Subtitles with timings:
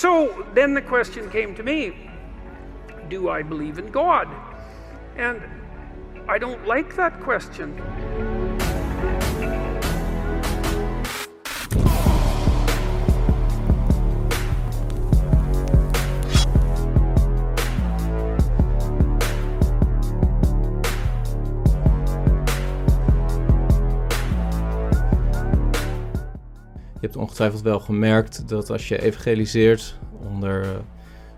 [0.00, 1.92] So then the question came to me
[3.10, 4.28] Do I believe in God?
[5.16, 5.42] And
[6.26, 7.76] I don't like that question.
[27.10, 29.98] Hebt ongetwijfeld wel gemerkt dat als je evangeliseert
[30.32, 30.68] onder uh,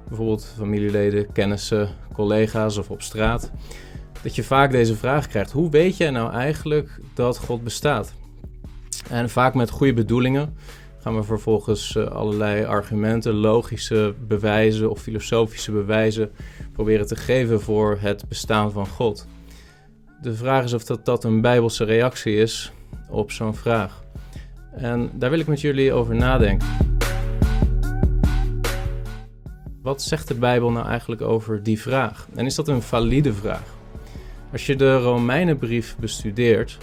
[0.08, 3.50] bijvoorbeeld familieleden, kennissen, collega's of op straat,
[4.22, 8.12] dat je vaak deze vraag krijgt: hoe weet jij nou eigenlijk dat God bestaat?
[9.10, 10.56] En vaak met goede bedoelingen
[10.98, 16.30] gaan we vervolgens uh, allerlei argumenten, logische bewijzen of filosofische bewijzen
[16.72, 19.26] proberen te geven voor het bestaan van God.
[20.22, 22.72] De vraag is of dat een bijbelse reactie is
[23.10, 24.02] op zo'n vraag.
[24.72, 26.68] En daar wil ik met jullie over nadenken.
[29.82, 32.28] Wat zegt de Bijbel nou eigenlijk over die vraag?
[32.34, 33.74] En is dat een valide vraag?
[34.52, 36.78] Als je de Romeinenbrief bestudeert,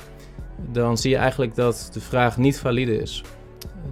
[0.71, 3.23] dan zie je eigenlijk dat de vraag niet valide is.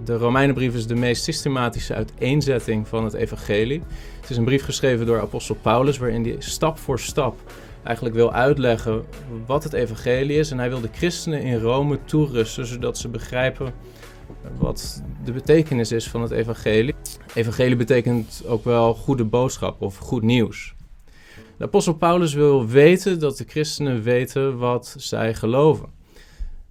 [0.04, 3.82] De Romeinenbrief is de meest systematische uiteenzetting van het evangelie.
[4.20, 7.36] Het is een brief geschreven door apostel Paulus waarin hij stap voor stap
[7.88, 9.04] eigenlijk wil uitleggen
[9.46, 10.50] wat het evangelie is.
[10.50, 13.72] En hij wil de christenen in Rome toerusten, zodat ze begrijpen
[14.58, 16.94] wat de betekenis is van het evangelie.
[17.34, 20.74] Evangelie betekent ook wel goede boodschap of goed nieuws.
[21.56, 25.88] De apostel Paulus wil weten dat de christenen weten wat zij geloven.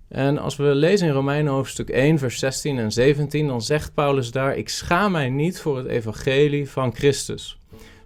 [0.08, 4.31] En als we lezen in Romeinen hoofdstuk 1, vers 16 en 17, dan zegt Paulus
[4.31, 7.58] daar: Ik schaam mij niet voor het evangelie van Christus.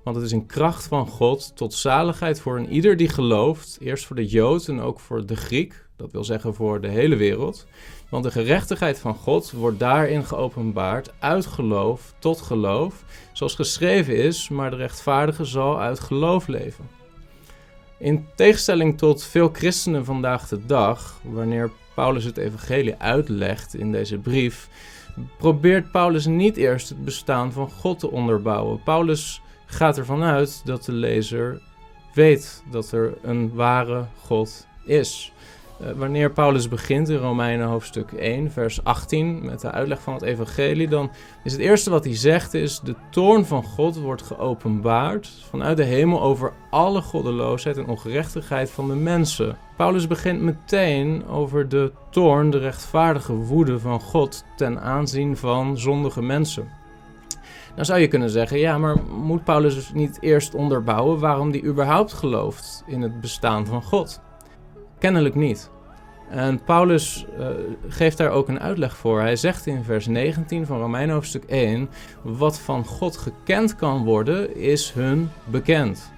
[0.03, 3.77] Want het is een kracht van God tot zaligheid voor een ieder die gelooft.
[3.81, 5.85] Eerst voor de Jood en ook voor de Griek.
[5.95, 7.65] Dat wil zeggen voor de hele wereld.
[8.09, 13.03] Want de gerechtigheid van God wordt daarin geopenbaard uit geloof tot geloof.
[13.31, 16.89] Zoals geschreven is, maar de rechtvaardige zal uit geloof leven.
[17.97, 24.17] In tegenstelling tot veel christenen vandaag de dag, wanneer Paulus het evangelie uitlegt in deze
[24.17, 24.69] brief,
[25.37, 28.83] probeert Paulus niet eerst het bestaan van God te onderbouwen.
[28.83, 29.41] Paulus
[29.71, 31.61] gaat ervan uit dat de lezer
[32.13, 35.33] weet dat er een ware God is.
[35.81, 40.21] Uh, wanneer Paulus begint in Romeinen hoofdstuk 1, vers 18, met de uitleg van het
[40.21, 41.11] evangelie, dan
[41.43, 45.83] is het eerste wat hij zegt is, de toorn van God wordt geopenbaard vanuit de
[45.83, 49.57] hemel over alle goddeloosheid en ongerechtigheid van de mensen.
[49.77, 56.21] Paulus begint meteen over de toorn, de rechtvaardige woede van God ten aanzien van zondige
[56.21, 56.80] mensen.
[57.75, 61.63] Dan zou je kunnen zeggen, ja, maar moet Paulus dus niet eerst onderbouwen waarom hij
[61.63, 64.21] überhaupt gelooft in het bestaan van God?
[64.99, 65.69] Kennelijk niet.
[66.29, 67.47] En Paulus uh,
[67.87, 69.19] geeft daar ook een uitleg voor.
[69.19, 71.89] Hij zegt in vers 19 van Romein hoofdstuk 1:
[72.21, 76.11] Wat van God gekend kan worden, is hun bekend.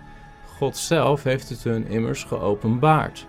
[0.58, 3.28] God zelf heeft het hun immers geopenbaard.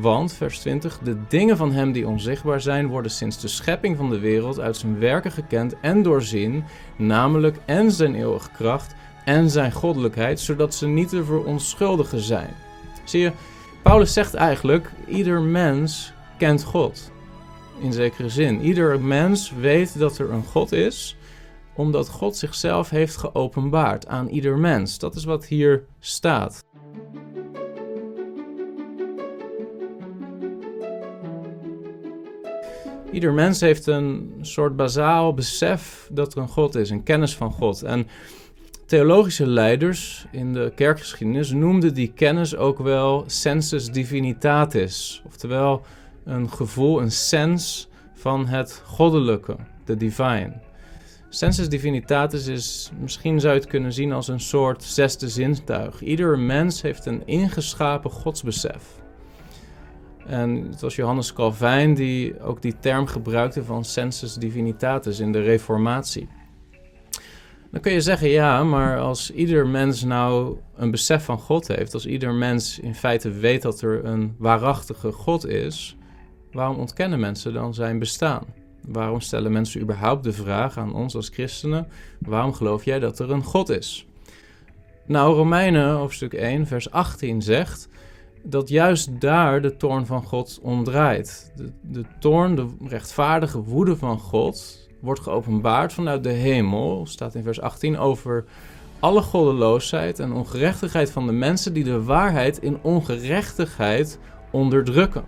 [0.00, 4.10] Want, vers 20, de dingen van hem die onzichtbaar zijn, worden sinds de schepping van
[4.10, 6.64] de wereld uit zijn werken gekend en doorzien,
[6.96, 8.94] namelijk en zijn eeuwige kracht
[9.24, 12.50] en zijn goddelijkheid, zodat ze niet te verontschuldigen zijn.
[13.04, 13.32] Zie je,
[13.82, 17.12] Paulus zegt eigenlijk, ieder mens kent God.
[17.80, 18.60] In zekere zin.
[18.60, 21.16] Ieder mens weet dat er een God is,
[21.74, 24.98] omdat God zichzelf heeft geopenbaard aan ieder mens.
[24.98, 26.64] Dat is wat hier staat.
[33.14, 37.52] Ieder mens heeft een soort bazaal besef dat er een God is, een kennis van
[37.52, 37.82] God.
[37.82, 38.06] En
[38.86, 45.22] theologische leiders in de kerkgeschiedenis noemden die kennis ook wel sensus divinitatis.
[45.26, 45.82] Oftewel
[46.24, 50.52] een gevoel, een sens van het goddelijke, de divine.
[51.28, 56.00] Sensus divinitatis is, misschien zou je het kunnen zien als een soort zesde zintuig.
[56.00, 59.02] Ieder mens heeft een ingeschapen godsbesef.
[60.26, 65.40] En het was Johannes Calvijn die ook die term gebruikte van sensus divinitatis in de
[65.40, 66.28] Reformatie.
[67.70, 71.94] Dan kun je zeggen, ja, maar als ieder mens nou een besef van God heeft,
[71.94, 75.96] als ieder mens in feite weet dat er een waarachtige God is,
[76.52, 78.44] waarom ontkennen mensen dan zijn bestaan?
[78.88, 81.88] Waarom stellen mensen überhaupt de vraag aan ons als christenen,
[82.18, 84.06] waarom geloof jij dat er een God is?
[85.06, 87.88] Nou, Romeinen hoofdstuk 1, vers 18 zegt
[88.44, 91.52] dat juist daar de toorn van God omdraait.
[91.56, 97.42] De, de toorn, de rechtvaardige woede van God, wordt geopenbaard vanuit de hemel, staat in
[97.42, 98.44] vers 18, over
[98.98, 104.18] alle goddeloosheid en ongerechtigheid van de mensen die de waarheid in ongerechtigheid
[104.50, 105.24] onderdrukken.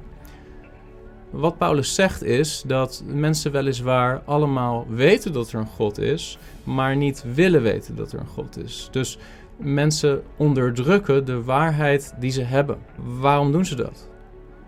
[1.31, 6.97] Wat Paulus zegt is dat mensen weliswaar allemaal weten dat er een God is, maar
[6.97, 8.89] niet willen weten dat er een God is.
[8.91, 9.19] Dus
[9.57, 12.79] mensen onderdrukken de waarheid die ze hebben.
[13.21, 14.09] Waarom doen ze dat?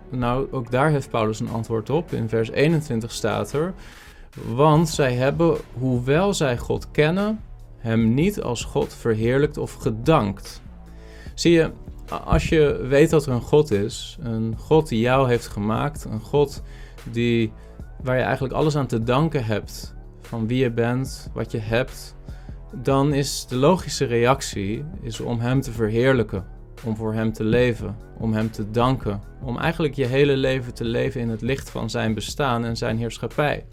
[0.09, 2.11] Nou, ook daar heeft Paulus een antwoord op.
[2.11, 3.73] In vers 21 staat er:
[4.45, 7.39] Want zij hebben, hoewel zij God kennen,
[7.77, 10.61] hem niet als God verheerlijkt of gedankt.
[11.33, 11.71] Zie je,
[12.25, 16.19] als je weet dat er een God is, een God die jou heeft gemaakt, een
[16.19, 16.63] God
[17.11, 17.53] die,
[18.03, 22.15] waar je eigenlijk alles aan te danken hebt, van wie je bent, wat je hebt,
[22.71, 26.45] dan is de logische reactie is om Hem te verheerlijken,
[26.85, 30.83] om voor Hem te leven, om Hem te danken, om eigenlijk je hele leven te
[30.83, 33.65] leven in het licht van Zijn bestaan en Zijn heerschappij.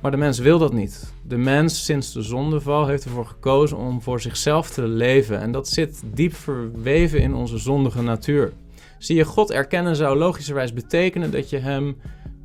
[0.00, 1.12] Maar de mens wil dat niet.
[1.22, 5.40] De mens sinds de zondeval heeft ervoor gekozen om voor zichzelf te leven.
[5.40, 8.52] En dat zit diep verweven in onze zondige natuur.
[8.98, 11.96] Zie je, God erkennen zou logischerwijs betekenen dat je Hem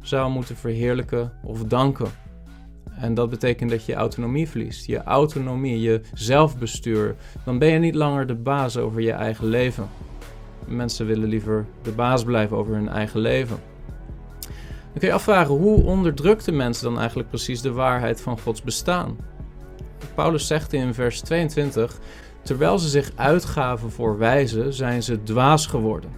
[0.01, 2.11] zou moeten verheerlijken of danken.
[2.99, 4.85] En dat betekent dat je autonomie verliest.
[4.85, 7.15] Je autonomie, je zelfbestuur.
[7.45, 9.89] Dan ben je niet langer de baas over je eigen leven.
[10.67, 13.59] Mensen willen liever de baas blijven over hun eigen leven.
[14.91, 19.17] Dan kun je afvragen, hoe onderdrukten mensen dan eigenlijk precies de waarheid van Gods bestaan?
[20.15, 21.99] Paulus zegt in vers 22,
[22.43, 26.09] terwijl ze zich uitgaven voor wijzen, zijn ze dwaas geworden.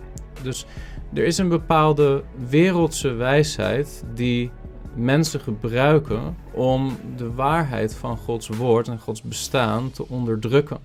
[0.41, 0.65] Dus
[1.13, 4.51] er is een bepaalde wereldse wijsheid die
[4.95, 10.77] mensen gebruiken om de waarheid van Gods woord en Gods bestaan te onderdrukken.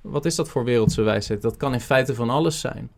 [0.00, 1.42] Wat is dat voor wereldse wijsheid?
[1.42, 2.90] Dat kan in feite van alles zijn.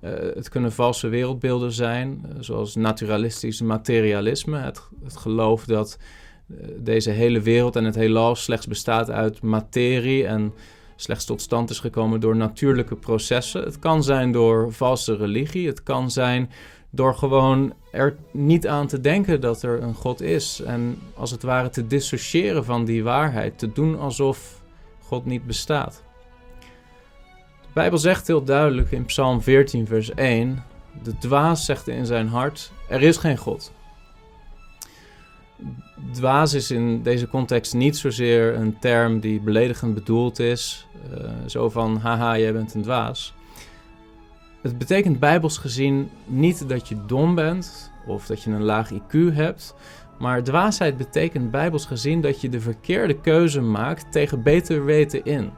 [0.00, 4.58] Uh, het kunnen valse wereldbeelden zijn, uh, zoals naturalistisch materialisme.
[4.58, 5.98] Het, het geloof dat
[6.46, 10.52] uh, deze hele wereld en het heelal slechts bestaat uit materie en
[11.02, 13.62] slechts tot stand is gekomen door natuurlijke processen.
[13.62, 15.66] Het kan zijn door valse religie.
[15.66, 16.50] Het kan zijn
[16.90, 20.60] door gewoon er niet aan te denken dat er een God is.
[20.60, 23.58] En als het ware te dissociëren van die waarheid.
[23.58, 24.62] Te doen alsof
[25.02, 26.02] God niet bestaat.
[27.62, 30.64] De Bijbel zegt heel duidelijk in Psalm 14, vers 1:
[31.02, 33.72] De dwaas zegt in zijn hart: Er is geen God.
[36.10, 40.86] Dwaas is in deze context niet zozeer een term die beledigend bedoeld is.
[41.12, 43.34] Uh, zo van: haha, jij bent een dwaas.
[44.62, 49.34] Het betekent bijbels gezien niet dat je dom bent of dat je een laag IQ
[49.34, 49.74] hebt.
[50.18, 55.50] Maar dwaasheid betekent bijbels gezien dat je de verkeerde keuze maakt tegen beter weten in.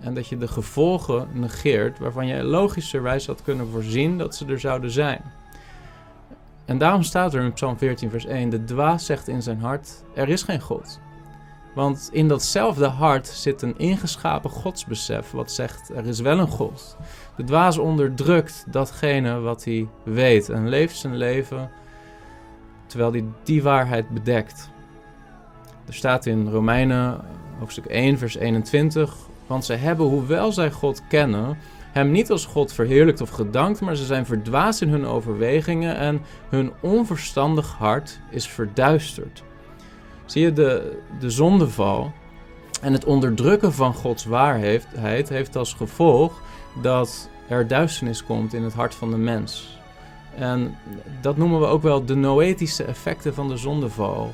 [0.00, 4.60] En dat je de gevolgen negeert waarvan je logischerwijs had kunnen voorzien dat ze er
[4.60, 5.22] zouden zijn.
[6.64, 10.04] En daarom staat er in Psalm 14, vers 1: De dwaas zegt in zijn hart:
[10.14, 11.00] Er is geen God.
[11.74, 16.96] Want in datzelfde hart zit een ingeschapen godsbesef wat zegt: Er is wel een God.
[17.36, 21.70] De dwaas onderdrukt datgene wat hij weet en leeft zijn leven
[22.92, 24.70] terwijl hij die waarheid bedekt.
[25.86, 27.20] Er staat in Romeinen
[27.58, 29.16] hoofdstuk 1, vers 21:
[29.46, 31.58] Want zij hebben, hoewel zij God kennen,
[31.92, 36.20] hem niet als God verheerlijkt of gedankt, maar ze zijn verdwaasd in hun overwegingen en
[36.48, 39.42] hun onverstandig hart is verduisterd.
[40.24, 42.12] Zie je, de, de zondeval
[42.80, 46.42] en het onderdrukken van Gods waarheid heeft als gevolg
[46.82, 49.80] dat er duisternis komt in het hart van de mens.
[50.36, 50.76] En
[51.20, 54.32] dat noemen we ook wel de noetische effecten van de zondeval.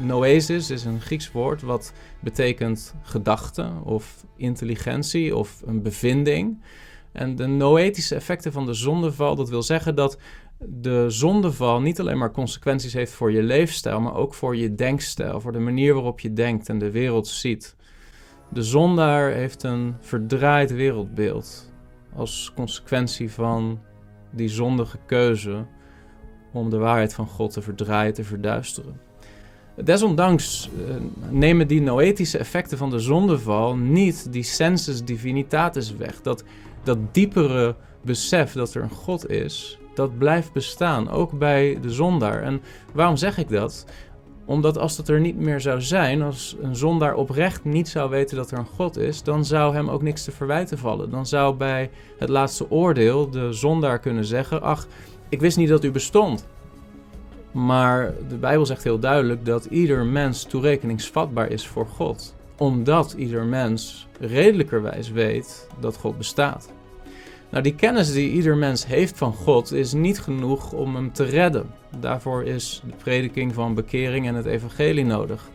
[0.00, 6.62] Noesis is een Grieks woord wat betekent gedachte of intelligentie of een bevinding.
[7.18, 10.18] En de noetische effecten van de zondeval, dat wil zeggen dat
[10.58, 15.40] de zondeval niet alleen maar consequenties heeft voor je leefstijl, maar ook voor je denkstijl,
[15.40, 17.76] voor de manier waarop je denkt en de wereld ziet.
[18.50, 21.72] De zondaar heeft een verdraaid wereldbeeld
[22.14, 23.80] als consequentie van
[24.32, 25.66] die zondige keuze
[26.52, 29.00] om de waarheid van God te verdraaien, te verduisteren.
[29.84, 30.94] Desondanks uh,
[31.30, 36.20] nemen die noetische effecten van de zondeval niet die sensus divinitatis weg.
[36.20, 36.44] Dat,
[36.88, 42.42] dat diepere besef dat er een God is, dat blijft bestaan, ook bij de zondaar.
[42.42, 42.60] En
[42.92, 43.86] waarom zeg ik dat?
[44.44, 48.36] Omdat als dat er niet meer zou zijn, als een zondaar oprecht niet zou weten
[48.36, 51.10] dat er een God is, dan zou hem ook niks te verwijten vallen.
[51.10, 54.86] Dan zou bij het laatste oordeel de zondaar kunnen zeggen: Ach,
[55.28, 56.46] ik wist niet dat u bestond.
[57.52, 63.44] Maar de Bijbel zegt heel duidelijk dat ieder mens toerekeningsvatbaar is voor God, omdat ieder
[63.44, 66.76] mens redelijkerwijs weet dat God bestaat.
[67.50, 71.24] Nou, die kennis die ieder mens heeft van God is niet genoeg om hem te
[71.24, 71.70] redden.
[72.00, 75.50] Daarvoor is de prediking van bekering en het evangelie nodig.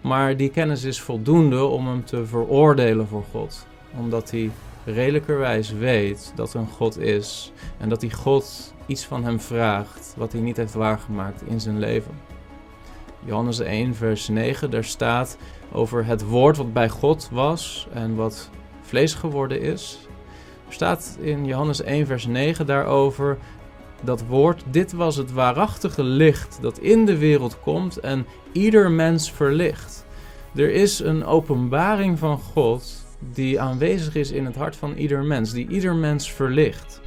[0.00, 3.66] Maar die kennis is voldoende om hem te veroordelen voor God.
[3.98, 4.50] Omdat hij
[4.84, 7.52] redelijkerwijs weet dat een God is.
[7.78, 11.78] En dat die God iets van hem vraagt wat hij niet heeft waargemaakt in zijn
[11.78, 12.12] leven.
[13.24, 15.38] Johannes 1, vers 9, daar staat
[15.72, 18.50] over het woord wat bij God was en wat
[18.80, 20.07] vlees geworden is.
[20.68, 23.38] Er staat in Johannes 1, vers 9 daarover
[24.02, 29.32] dat woord, dit was het waarachtige licht dat in de wereld komt en ieder mens
[29.32, 30.06] verlicht.
[30.54, 35.52] Er is een openbaring van God die aanwezig is in het hart van ieder mens,
[35.52, 37.00] die ieder mens verlicht.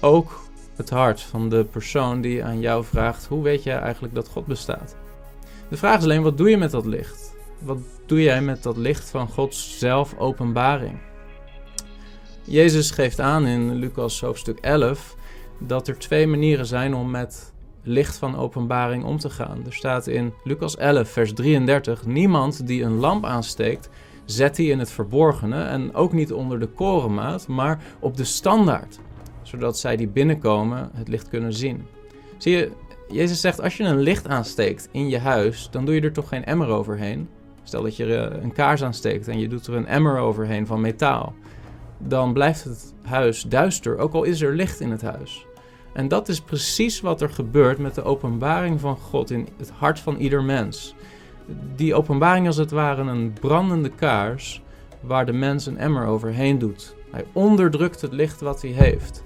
[0.00, 0.42] Ook
[0.76, 4.46] het hart van de persoon die aan jou vraagt: hoe weet jij eigenlijk dat God
[4.46, 4.96] bestaat?
[5.68, 7.34] De vraag is alleen: wat doe je met dat licht?
[7.58, 10.98] Wat doe jij met dat licht van Gods zelfopenbaring?
[12.46, 15.16] Jezus geeft aan in Lucas hoofdstuk 11
[15.58, 19.62] dat er twee manieren zijn om met licht van openbaring om te gaan.
[19.66, 23.88] Er staat in Lucas 11, vers 33: Niemand die een lamp aansteekt,
[24.24, 28.98] zet die in het verborgene en ook niet onder de korenmaat, maar op de standaard,
[29.42, 31.86] zodat zij die binnenkomen het licht kunnen zien.
[32.38, 32.70] Zie je,
[33.08, 36.28] Jezus zegt: als je een licht aansteekt in je huis, dan doe je er toch
[36.28, 37.28] geen emmer overheen.
[37.62, 41.34] Stel dat je een kaars aansteekt en je doet er een emmer overheen van metaal.
[41.98, 45.46] Dan blijft het huis duister, ook al is er licht in het huis.
[45.92, 50.00] En dat is precies wat er gebeurt met de openbaring van God in het hart
[50.00, 50.94] van ieder mens.
[51.76, 54.62] Die openbaring als het ware een brandende kaars
[55.00, 56.94] waar de mens een emmer overheen doet.
[57.10, 59.24] Hij onderdrukt het licht wat hij heeft.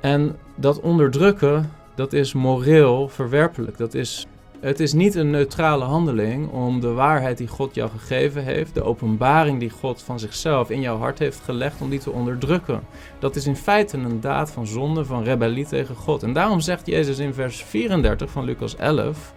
[0.00, 3.76] En dat onderdrukken, dat is moreel verwerpelijk.
[3.76, 4.26] Dat is
[4.66, 8.82] het is niet een neutrale handeling om de waarheid die God jou gegeven heeft, de
[8.82, 12.80] openbaring die God van zichzelf in jouw hart heeft gelegd, om die te onderdrukken.
[13.18, 16.22] Dat is in feite een daad van zonde, van rebellie tegen God.
[16.22, 19.34] En daarom zegt Jezus in vers 34 van Lucas 11: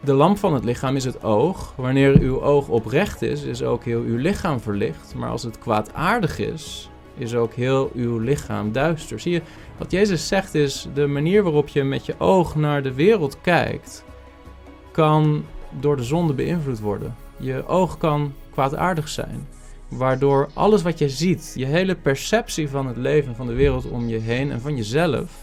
[0.00, 1.72] De lamp van het lichaam is het oog.
[1.76, 5.14] Wanneer uw oog oprecht is, is ook heel uw lichaam verlicht.
[5.14, 9.20] Maar als het kwaadaardig is, is ook heel uw lichaam duister.
[9.20, 9.42] Zie je,
[9.78, 14.04] wat Jezus zegt is, de manier waarop je met je oog naar de wereld kijkt,
[14.90, 17.16] kan door de zonde beïnvloed worden.
[17.36, 19.46] Je oog kan kwaadaardig zijn,
[19.88, 24.08] waardoor alles wat je ziet, je hele perceptie van het leven, van de wereld om
[24.08, 25.42] je heen en van jezelf,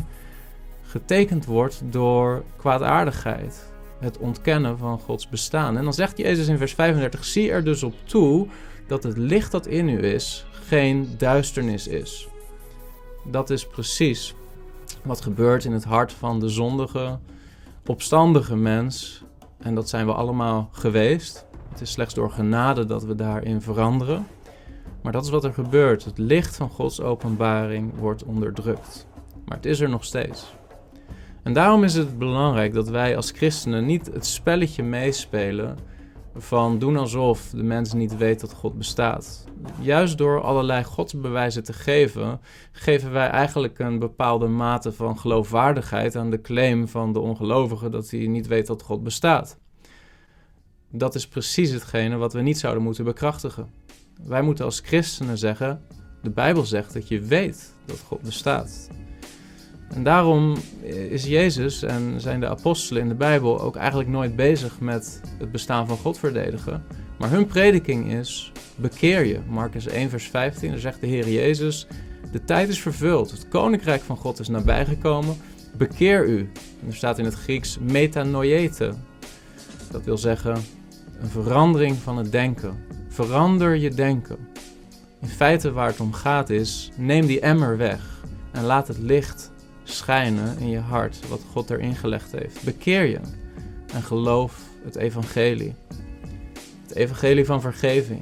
[0.81, 3.73] getekend wordt door kwaadaardigheid.
[3.99, 5.77] Het ontkennen van Gods bestaan.
[5.77, 8.47] En dan zegt Jezus in vers 35: Zie er dus op toe
[8.87, 12.27] dat het licht dat in u is geen duisternis is.
[13.23, 14.35] Dat is precies
[15.03, 17.19] wat gebeurt in het hart van de zondige,
[17.85, 19.23] opstandige mens.
[19.57, 21.45] En dat zijn we allemaal geweest.
[21.69, 24.27] Het is slechts door genade dat we daarin veranderen.
[25.01, 26.05] Maar dat is wat er gebeurt.
[26.05, 29.07] Het licht van Gods openbaring wordt onderdrukt.
[29.45, 30.53] Maar het is er nog steeds.
[31.43, 35.77] En daarom is het belangrijk dat wij als christenen niet het spelletje meespelen
[36.37, 39.43] van doen alsof de mens niet weet dat God bestaat.
[39.79, 42.39] Juist door allerlei godsbewijzen te geven,
[42.71, 48.09] geven wij eigenlijk een bepaalde mate van geloofwaardigheid aan de claim van de ongelovige dat
[48.09, 49.57] hij niet weet dat God bestaat.
[50.91, 53.69] Dat is precies hetgene wat we niet zouden moeten bekrachtigen.
[54.23, 55.81] Wij moeten als christenen zeggen:
[56.21, 58.89] de Bijbel zegt dat je weet dat God bestaat.
[59.93, 60.55] En daarom
[61.09, 65.51] is Jezus en zijn de apostelen in de Bijbel ook eigenlijk nooit bezig met het
[65.51, 66.83] bestaan van God verdedigen.
[67.17, 69.39] Maar hun prediking is: bekeer je.
[69.47, 71.87] Marcus 1, vers 15, daar zegt de Heer Jezus:
[72.31, 75.35] De tijd is vervuld, het koninkrijk van God is nabijgekomen.
[75.77, 76.39] Bekeer u.
[76.81, 78.93] En er staat in het Grieks metanoiete.
[79.91, 80.55] Dat wil zeggen
[81.21, 82.85] een verandering van het denken.
[83.07, 84.37] Verander je denken.
[85.21, 89.51] In feite waar het om gaat is: neem die emmer weg en laat het licht
[89.89, 92.63] schijnen in je hart wat God erin gelegd heeft.
[92.63, 93.19] Bekeer je
[93.93, 95.75] en geloof het evangelie.
[96.87, 98.21] Het evangelie van vergeving.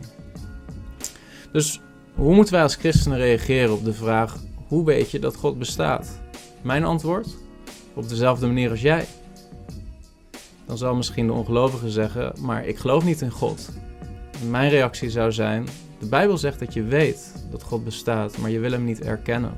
[1.51, 1.81] Dus
[2.15, 6.19] hoe moeten wij als christenen reageren op de vraag: hoe weet je dat God bestaat?
[6.61, 7.27] Mijn antwoord:
[7.93, 9.05] op dezelfde manier als jij.
[10.65, 13.69] Dan zal misschien de ongelovige zeggen: maar ik geloof niet in God.
[14.49, 15.67] mijn reactie zou zijn:
[15.99, 19.53] de Bijbel zegt dat je weet dat God bestaat, maar je wil hem niet erkennen.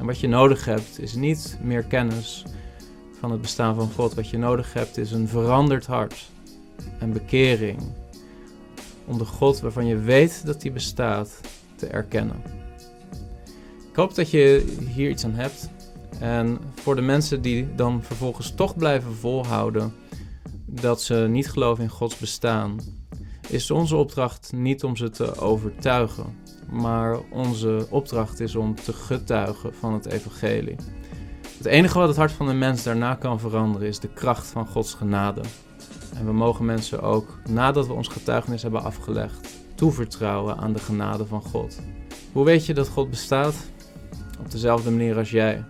[0.00, 2.44] En wat je nodig hebt is niet meer kennis
[3.18, 4.14] van het bestaan van God.
[4.14, 6.30] Wat je nodig hebt is een veranderd hart
[6.98, 7.82] en bekering.
[9.06, 11.40] Om de God waarvan je weet dat hij bestaat
[11.76, 12.42] te erkennen.
[13.90, 15.70] Ik hoop dat je hier iets aan hebt.
[16.18, 19.94] En voor de mensen die dan vervolgens toch blijven volhouden
[20.66, 22.80] dat ze niet geloven in Gods bestaan,
[23.48, 26.36] is onze opdracht niet om ze te overtuigen,
[26.68, 30.76] maar onze opdracht is om te getuigen van het evangelie.
[31.56, 34.66] Het enige wat het hart van de mens daarna kan veranderen is de kracht van
[34.66, 35.40] Gods genade.
[36.14, 41.26] En we mogen mensen ook, nadat we ons getuigenis hebben afgelegd, toevertrouwen aan de genade
[41.26, 41.80] van God.
[42.32, 43.54] Hoe weet je dat God bestaat?
[44.40, 45.64] op dezelfde manier als jij.